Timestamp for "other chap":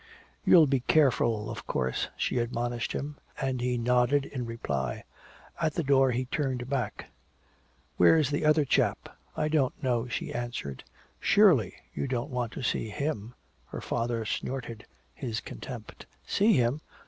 8.43-9.09